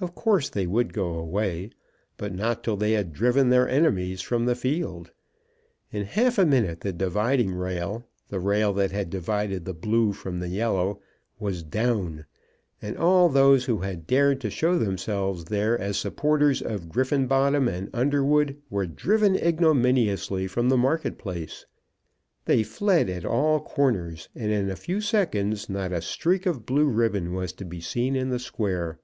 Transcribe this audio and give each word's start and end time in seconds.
Of 0.00 0.16
course 0.16 0.48
they 0.48 0.66
would 0.66 0.92
go 0.92 1.14
away; 1.14 1.70
but 2.16 2.34
not 2.34 2.64
till 2.64 2.76
they 2.76 2.92
had 2.94 3.12
driven 3.12 3.48
their 3.48 3.68
enemies 3.68 4.20
from 4.22 4.44
the 4.44 4.56
field. 4.56 5.12
In 5.92 6.04
half 6.04 6.36
a 6.36 6.44
minute 6.44 6.80
the 6.80 6.92
dividing 6.92 7.54
rail, 7.54 8.04
the 8.28 8.40
rail 8.40 8.72
that 8.72 8.90
had 8.90 9.08
divided 9.08 9.64
the 9.64 9.72
blue 9.72 10.12
from 10.12 10.40
the 10.40 10.48
yellow, 10.48 11.00
was 11.38 11.62
down, 11.62 12.24
and 12.82 12.98
all 12.98 13.28
those 13.28 13.66
who 13.66 13.78
had 13.78 14.04
dared 14.08 14.40
to 14.40 14.50
show 14.50 14.76
themselves 14.80 15.44
there 15.44 15.78
as 15.78 15.96
supporters 15.96 16.60
of 16.60 16.88
Griffenbottom 16.88 17.68
and 17.68 17.88
Underwood 17.94 18.60
were 18.68 18.88
driven 18.88 19.36
ignominiously 19.36 20.48
from 20.48 20.70
the 20.70 20.76
market 20.76 21.18
place. 21.18 21.66
They 22.46 22.64
fled 22.64 23.08
at 23.08 23.24
all 23.24 23.60
corners, 23.60 24.28
and 24.34 24.50
in 24.50 24.70
a 24.70 24.76
few 24.76 25.00
seconds 25.00 25.68
not 25.70 25.92
a 25.92 26.02
streak 26.02 26.46
of 26.46 26.66
blue 26.66 26.86
ribbon 26.88 27.32
was 27.32 27.52
to 27.54 27.64
be 27.64 27.80
seen 27.80 28.16
in 28.16 28.30
the 28.30 28.40
square. 28.40 28.98